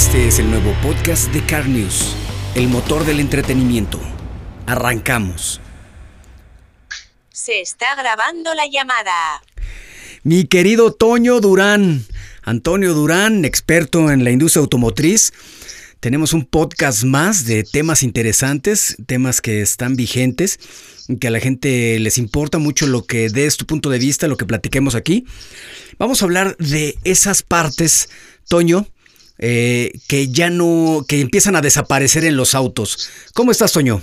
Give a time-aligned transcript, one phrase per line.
[0.00, 2.16] Este es el nuevo podcast de Car News,
[2.54, 4.00] el motor del entretenimiento.
[4.64, 5.60] Arrancamos.
[7.30, 9.42] Se está grabando la llamada.
[10.22, 12.02] Mi querido Toño Durán,
[12.42, 15.34] Antonio Durán, experto en la industria automotriz.
[16.00, 20.60] Tenemos un podcast más de temas interesantes, temas que están vigentes,
[21.20, 24.38] que a la gente les importa mucho lo que des tu punto de vista, lo
[24.38, 25.26] que platiquemos aquí.
[25.98, 28.08] Vamos a hablar de esas partes,
[28.48, 28.86] Toño,
[29.42, 33.08] eh, que ya no, que empiezan a desaparecer en los autos.
[33.32, 34.02] ¿Cómo estás, Toño?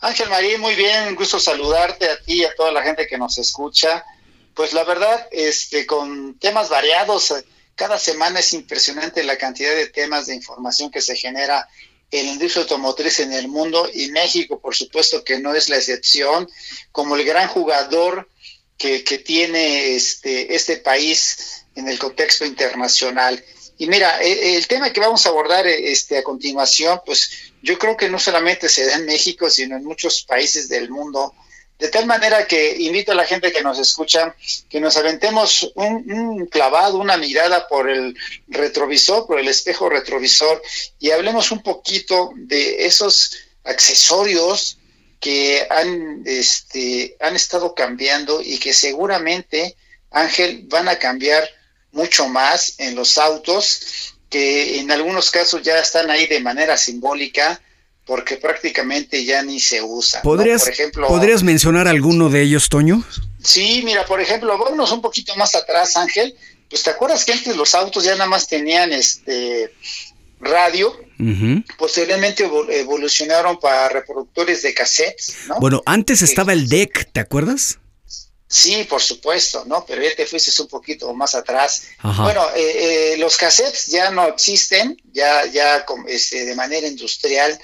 [0.00, 3.38] Ángel María, muy bien, gusto saludarte a ti y a toda la gente que nos
[3.38, 4.04] escucha.
[4.52, 7.34] Pues la verdad, este, con temas variados,
[7.74, 11.66] cada semana es impresionante la cantidad de temas de información que se genera
[12.10, 15.76] en la industria automotriz en el mundo y México, por supuesto que no es la
[15.76, 16.50] excepción,
[16.92, 18.28] como el gran jugador
[18.76, 23.42] que, que tiene este, este país en el contexto internacional.
[23.78, 27.96] Y mira, e, el, tema que vamos a abordar este, a continuación, pues yo creo
[27.96, 31.34] que no solamente se da en México, sino en muchos países del mundo.
[31.78, 34.36] De tal manera que invito a la gente que nos escucha
[34.68, 40.62] que nos aventemos un, clavado, una mirada por el retrovisor, por el espejo retrovisor
[41.00, 44.78] y hablemos un poquito de esos accesorios
[45.18, 49.76] que han, este, han estado cambiando y que seguramente,
[50.10, 51.48] Ángel, van a cambiar
[51.94, 57.60] mucho más en los autos, que en algunos casos ya están ahí de manera simbólica,
[58.04, 60.20] porque prácticamente ya ni se usa.
[60.22, 63.02] ¿Podrías, por ejemplo, ¿Podrías mencionar alguno de ellos, Toño?
[63.42, 66.36] Sí, mira, por ejemplo, vámonos un poquito más atrás, Ángel.
[66.68, 69.72] Pues te acuerdas que antes los autos ya nada más tenían este
[70.40, 70.94] radio,
[71.78, 75.60] posteriormente evolucionaron para reproductores de cassettes, ¿no?
[75.60, 77.78] Bueno, antes estaba el DEC, ¿te acuerdas?
[78.46, 79.84] Sí, por supuesto, ¿no?
[79.86, 81.84] Pero ya te fuiste un poquito más atrás.
[82.02, 87.58] Bueno, eh, eh, los cassettes ya no existen, ya, ya este, de manera industrial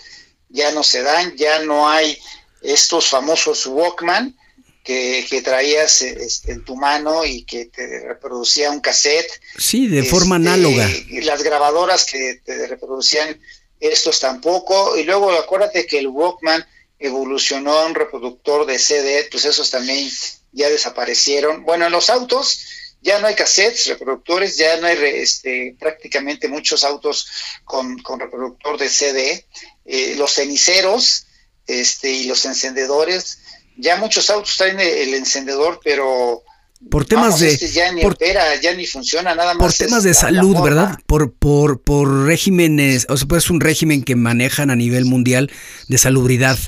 [0.49, 2.19] ya no se dan, ya no hay
[2.63, 4.37] estos famosos Walkman
[4.83, 9.31] que, que traías este, en tu mano y que te reproducía un cassette.
[9.59, 10.89] Sí, de forma este, análoga.
[10.91, 13.41] Y las grabadoras que te reproducían
[13.79, 14.97] estos tampoco.
[14.97, 16.67] Y luego acuérdate que el Walkman
[16.99, 20.11] evolucionó a un reproductor de CD, pues esos también
[20.53, 21.65] ya desaparecieron.
[21.65, 22.61] Bueno, en los autos
[23.03, 27.27] ya no hay cassettes, reproductores, ya no hay este, prácticamente muchos autos
[27.65, 29.47] con, con reproductor de CD.
[29.87, 31.27] Eh, los ceniceros
[31.67, 33.39] este, y los encendedores,
[33.77, 36.43] ya muchos autos traen el, encendedor, pero
[36.91, 39.79] por temas de este ya ni opera, ya ni funciona nada más.
[39.79, 40.99] Por temas de salud, ¿verdad?
[41.07, 45.51] Por por por regímenes, o sea, pues es un régimen que manejan a nivel mundial
[45.89, 46.59] de salubridad.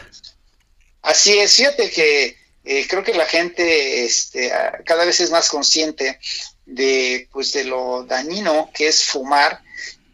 [1.03, 4.53] Así es, fíjate que eh, creo que la gente este,
[4.85, 6.19] cada vez es más consciente
[6.67, 9.61] de, pues, de lo dañino que es fumar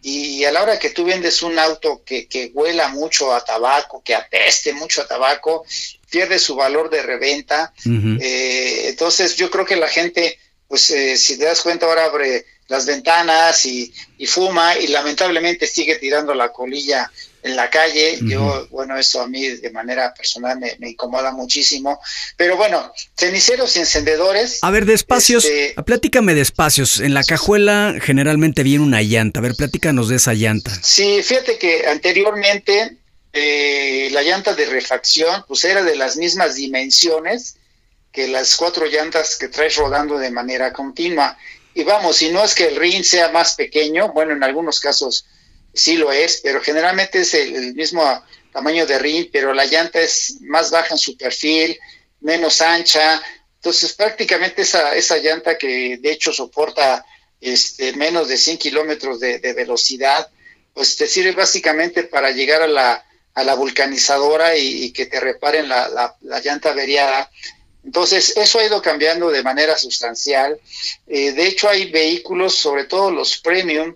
[0.01, 4.03] y a la hora que tú vendes un auto que, que huela mucho a tabaco,
[4.03, 5.67] que apeste mucho a tabaco,
[6.09, 7.73] pierde su valor de reventa.
[7.85, 12.47] Eh, entonces yo creo que la gente, pues eh, si te das cuenta ahora abre
[12.69, 17.11] las ventanas y, y, fuma y lamentablemente sigue tirando la colilla
[17.43, 18.19] en la calle.
[18.23, 22.01] Yo, bueno, eso a mí de manera personal me, incomoda muchísimo.
[22.37, 24.59] Pero bueno, ceniceros y encendedores.
[24.63, 27.01] A ver, de espacios, este, platícame de espacios.
[27.01, 29.41] En la cajuela generalmente viene una llanta.
[29.41, 30.73] A ver, platícanos de esa llanta.
[30.83, 32.97] Sí, fíjate que anteriormente
[33.33, 37.57] eh, la llanta de refacción, pues era de las mismas dimensiones
[38.13, 41.37] que las cuatro llantas que traes rodando de manera continua.
[41.75, 45.27] Y vamos, si no es que el ring sea más pequeño, bueno, en algunos casos
[45.79, 48.03] sí lo es, pero generalmente es el, mismo
[48.53, 51.79] tamaño de ring, pero la llanta es más baja en su perfil,
[52.21, 53.23] menos ancha.
[53.57, 57.05] Entonces, prácticamente esa, esa llanta que de hecho soporta
[57.41, 60.29] este, menos de 100 kilómetros de, velocidad,
[60.75, 65.69] pues te sirve básicamente para llegar a la, a la vulcanizadora y, que te reparen
[65.69, 67.31] la, la, llanta averiada.
[67.85, 70.59] Entonces, eso ha ido cambiando de manera sustancial.
[71.07, 73.95] Eh, de hecho, hay vehículos, sobre todo los premium,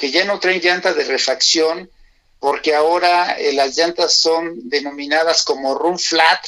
[0.00, 1.90] que ya no traen llantas de refacción,
[2.40, 6.40] porque ahora eh, las llantas son denominadas como run flat,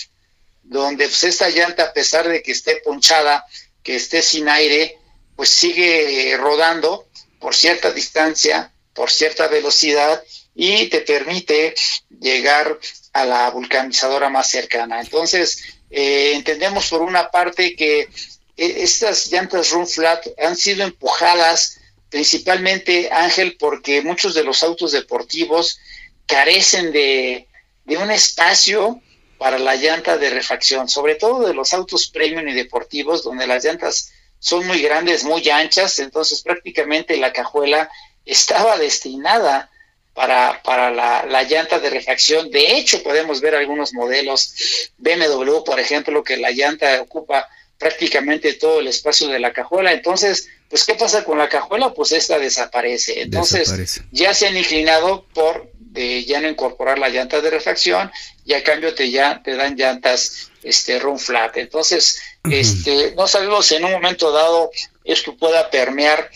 [0.63, 3.45] donde pues, esta llanta, a pesar de que esté ponchada,
[3.83, 4.99] que esté sin aire,
[5.37, 7.07] pues sigue rodando
[7.39, 10.23] por cierta distancia, por cierta velocidad
[10.55, 11.75] y te permite
[12.21, 12.79] llegar
[13.13, 15.01] a la vulcanizadora más cercana.
[15.01, 18.09] Entonces, eh, entendemos por una parte que eh,
[18.57, 21.82] estas llantas run flat han sido empujadas
[22.13, 25.81] principalmente Ángel, porque muchos de los autos deportivos
[26.27, 27.49] carecen de,
[27.87, 29.01] un espacio
[29.39, 33.65] para la llanta de refacción, sobre todo de los autos premium y deportivos, donde las
[33.65, 37.91] llantas son muy grandes, muy anchas, entonces prácticamente la cajuela
[38.27, 39.71] estaba destinada
[40.13, 42.51] para, para la, la, llanta de refacción.
[42.51, 44.55] De hecho, podemos ver algunos modelos
[44.99, 47.49] BMW, por ejemplo, que la llanta ocupa
[47.83, 49.93] prácticamente todo el espacio de la cajuela.
[49.93, 51.93] Entonces, pues, ¿qué pasa con la cajuela?
[51.93, 53.23] Pues esta desaparece.
[53.23, 58.11] Entonces, ya se han inclinado por de ya no incorporar la llanta de refacción
[58.47, 61.57] y a cambio te ya te dan llantas este run flat.
[61.57, 64.71] Entonces, este no sabemos si en un momento dado
[65.05, 66.31] esto pueda permear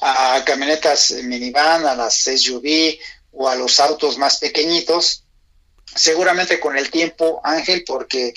[0.00, 2.98] a camionetas minivan, a las SUV
[3.32, 5.24] o a los autos más pequeñitos.
[5.92, 8.32] Seguramente con el tiempo, Ángel, porque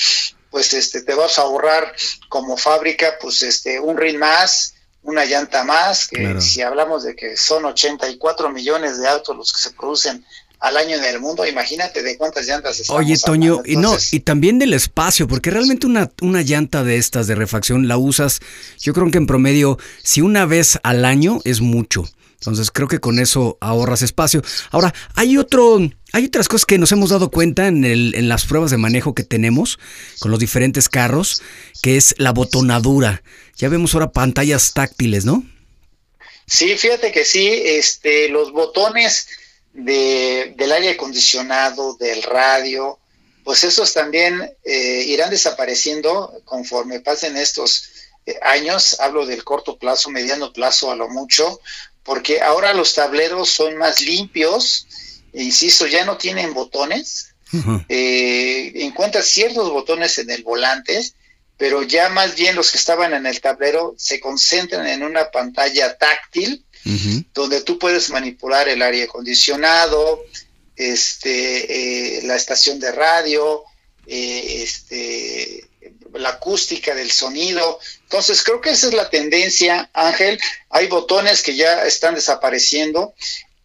[0.53, 1.95] pues este te vas a ahorrar
[2.29, 7.35] como fábrica pues este un ring más, una llanta más, que si hablamos de que
[7.35, 10.23] son 84 millones de autos los que se producen
[10.59, 14.19] al año en el mundo, imagínate de cuántas llantas estamos Oye, Toño, y no, y
[14.19, 18.39] también del espacio, porque realmente una, una llanta de estas de refacción la usas,
[18.79, 22.07] yo creo que en promedio, si una vez al año es mucho.
[22.43, 24.41] Entonces creo que con eso ahorras espacio.
[24.71, 25.79] Ahora, hay otro,
[26.11, 29.15] hay otras cosas que nos hemos dado cuenta en, el, en las pruebas de manejo
[29.15, 29.79] que tenemos
[30.19, 31.41] con los diferentes carros,
[31.81, 33.23] que es la botonadura.
[33.55, 35.45] Ya vemos ahora pantallas táctiles, ¿no?
[36.45, 39.27] Sí, fíjate que sí, este, los botones
[39.71, 42.99] de, del aire acondicionado, del radio,
[43.45, 47.85] pues esos también eh, irán desapareciendo conforme pasen estos
[48.25, 48.99] eh, años.
[48.99, 51.61] Hablo del corto plazo, mediano plazo a lo mucho,
[52.03, 54.87] porque ahora los tableros son más limpios,
[55.33, 57.33] insisto, ya no tienen botones,
[57.89, 61.01] eh, encuentras ciertos botones en el volante,
[61.57, 65.97] pero ya más bien los que estaban en el tablero se concentran en una pantalla
[65.97, 66.65] táctil,
[67.33, 70.21] donde tú puedes manipular el aire acondicionado,
[70.75, 73.63] este, eh, la estación de radio,
[74.05, 75.65] eh, este,
[76.13, 77.79] la acústica del sonido.
[78.13, 80.39] Entonces, creo que esa es la tendencia, Ángel.
[80.69, 83.15] Hay botones que ya están desapareciendo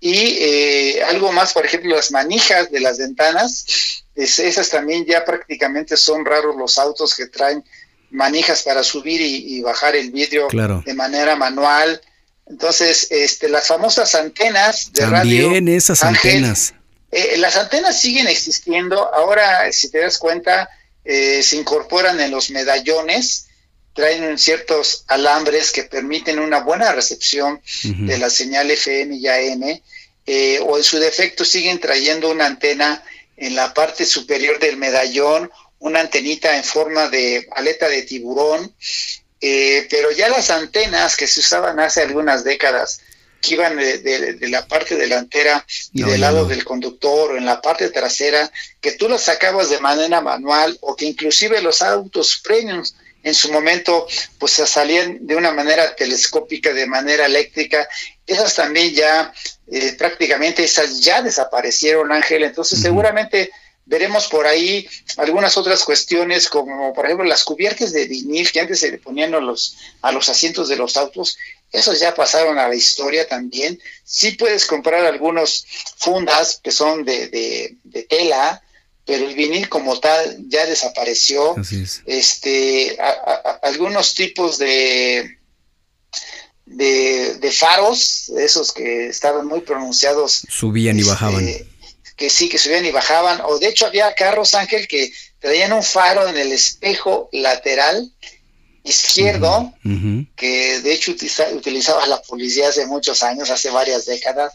[0.00, 3.66] y eh, algo más, por ejemplo, las manijas de las ventanas,
[4.14, 7.62] esas también ya prácticamente son raros los autos que traen
[8.08, 12.00] manijas para subir y, bajar el vidrio de manera manual.
[12.46, 15.42] Entonces, este, las famosas antenas de radio.
[15.42, 16.72] También esas antenas.
[17.10, 19.12] Eh, las antenas siguen existiendo.
[19.12, 20.70] Ahora, si te das cuenta,
[21.04, 23.47] eh, se incorporan en los medallones,
[23.94, 29.82] traen ciertos alambres que permiten una buena recepción de la señal FM y AM,
[30.26, 33.02] eh, o en su defecto siguen trayendo una antena
[33.36, 38.72] en la parte superior del medallón, una antenita en forma de aleta de tiburón,
[39.40, 43.00] eh, pero ya las antenas que se usaban hace algunas décadas,
[43.40, 47.88] que iban de, la parte delantera y del lado del conductor o en la parte
[47.90, 48.50] trasera,
[48.80, 52.96] que tú las sacabas de manera manual o que inclusive los autos premiums
[53.28, 54.06] en su momento
[54.38, 57.88] pues salían de una manera telescópica, de manera eléctrica,
[58.26, 59.32] esas también ya
[59.70, 63.50] eh, prácticamente esas ya desaparecieron, Ángel, entonces seguramente
[63.88, 64.86] veremos por ahí
[65.16, 69.34] algunas otras cuestiones como por ejemplo las cubiertas de vinil que antes se le ponían
[69.34, 71.38] a los, a los asientos de los autos,
[71.72, 73.80] esos ya pasaron a la historia también.
[74.04, 75.66] Sí puedes comprar algunos
[75.96, 78.62] fundas que son de, de, tela,
[79.08, 81.56] pero el vinil como tal ya desapareció.
[82.04, 82.98] Este,
[83.62, 85.38] algunos tipos de,
[86.66, 90.42] de, de, faros, esos que estaban muy pronunciados.
[90.50, 91.46] Subían y este, bajaban
[92.16, 95.84] que sí, que subían y bajaban, o de hecho había carros, Ángel, que traían un
[95.84, 98.12] faro en el espejo lateral
[98.82, 99.72] izquierdo,
[100.36, 101.12] que de hecho
[101.54, 104.52] utilizaba la policía hace muchos años, hace varias décadas.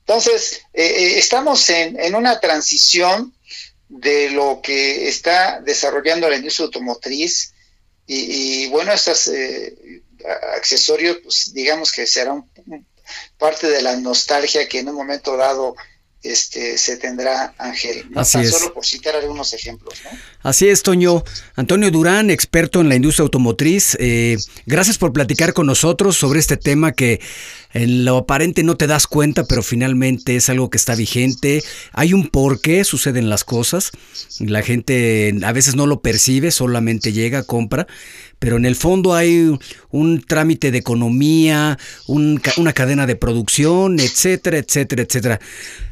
[0.00, 3.34] Entonces, eh, eh, estamos en, en, una transición
[3.88, 7.54] de lo que está desarrollando la industria automotriz
[8.06, 10.02] y, bueno, estos eh,
[10.54, 12.48] accesorios, pues digamos que serán
[13.38, 15.76] parte de la nostalgia que en un momento dado
[16.30, 18.06] este, se tendrá Ángel.
[18.10, 19.94] No Así solo por citar algunos ejemplos.
[20.42, 21.24] Así es, Toño.
[21.54, 26.56] Antonio Durán, experto en la industria automotriz, eh, gracias por platicar con nosotros sobre este
[26.56, 27.20] tema que
[27.72, 31.62] en lo aparente no te das cuenta, pero finalmente es algo que está vigente.
[31.92, 33.90] Hay un por qué suceden las cosas.
[34.40, 37.86] La gente a veces no lo percibe, solamente llega, compra
[38.38, 39.58] pero en el fondo hay
[39.90, 45.40] un trámite de economía, una cadena de producción, etcétera, etcétera, etcétera.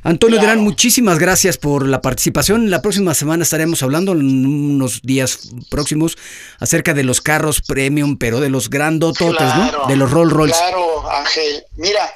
[0.03, 2.71] Antonio Durán, muchísimas gracias por la participación.
[2.71, 6.19] La próxima semana estaremos hablando en unos días próximos
[6.59, 9.87] acerca de los carros premium, pero de los grandototes, ¿no?
[9.89, 10.59] De los Rolls Royce.
[10.59, 11.65] Claro, Ángel.
[11.77, 12.13] Mira,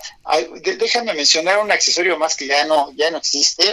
[0.79, 3.65] déjame mencionar un accesorio más que ya no, ya no existe.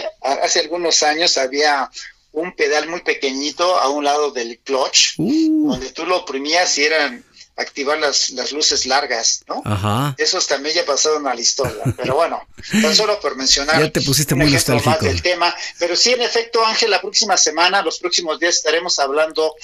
[0.42, 1.90] Hace algunos años había
[2.36, 5.70] un pedal muy pequeñito a un lado del clutch, uh.
[5.70, 7.24] donde tú lo oprimías y eran
[7.56, 9.62] activar las, las luces largas, ¿no?
[9.64, 10.14] Ajá.
[10.18, 12.46] Esos también ya pasaron a la historia, pero bueno,
[12.82, 16.12] tan solo por mencionar Ya te pusiste un muy ejemplo más del tema, pero sí,
[16.12, 19.54] en efecto, Ángel, la próxima semana, los próximos días estaremos hablando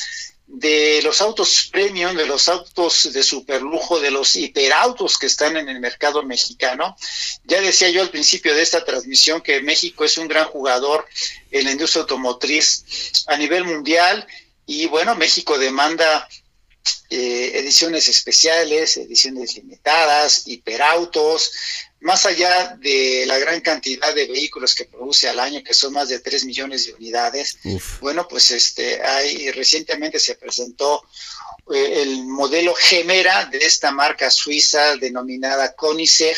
[0.54, 5.70] de los autos premium, de los autos de superlujo, de los hiperautos que están en
[5.70, 6.94] el mercado mexicano.
[7.44, 11.06] Ya decía yo al principio de esta transmisión que México es un gran jugador
[11.50, 12.84] en la industria automotriz
[13.28, 14.26] a nivel mundial
[14.66, 16.28] y bueno, México demanda
[17.08, 21.52] eh, ediciones especiales, ediciones limitadas, hiperautos,
[22.02, 26.08] más allá de la gran cantidad de vehículos que produce al año, que son más
[26.08, 28.00] de 3 millones de unidades, Uf.
[28.00, 31.04] bueno, pues este, hay, recientemente se presentó
[31.72, 36.36] eh, el modelo Gemera de esta marca suiza denominada Koenigsegg,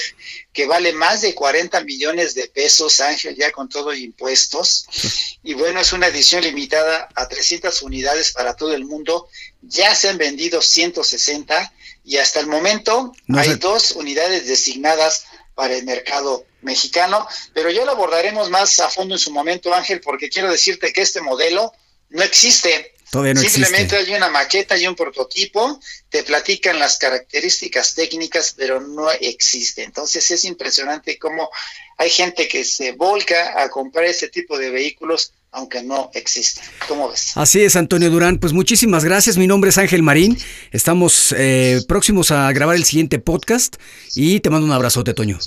[0.53, 4.87] que vale más de 40 millones de pesos, Ángel, ya con todo impuestos.
[5.47, 9.29] Y bueno, es una edición limitada a 300 unidades para todo el mundo.
[9.61, 11.71] Ya se han vendido 160
[12.03, 13.57] y hasta el momento No hay sé.
[13.57, 19.19] dos unidades designadas para el mercado mexicano, pero ya lo abordaremos más a fondo en
[19.19, 21.73] su momento, Ángel, porque quiero decirte que este modelo
[22.11, 22.95] no existe.
[23.11, 24.13] Todavía no Simplemente existe.
[24.13, 29.85] hay una maqueta y un prototipo, te platican las características técnicas, pero no existe.
[29.85, 31.51] Entonces es impresionante cómo
[31.97, 36.65] hay gente que se volca a comprar este tipo de vehículos, aunque no existen.
[36.89, 37.33] ¿Cómo ves?
[37.37, 38.39] Así es, Antonio Durán.
[38.39, 39.39] Pues muchísimas gracias.
[39.39, 40.37] Mi nombre es Ángel Marín.
[40.73, 43.77] Estamos eh, próximos a grabar el siguiente podcast
[44.15, 45.39] y te mando un abrazote, Toño.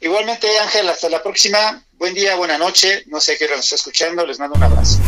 [0.00, 1.82] Igualmente, Ángel, hasta la próxima.
[1.98, 3.02] Buen día, buena noche.
[3.06, 4.24] No sé qué nos está escuchando.
[4.24, 5.00] Les mando un abrazo.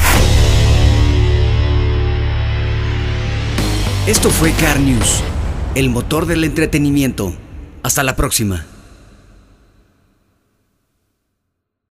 [4.07, 5.23] Esto fue Car News,
[5.75, 7.37] el motor del entretenimiento.
[7.83, 8.67] Hasta la próxima.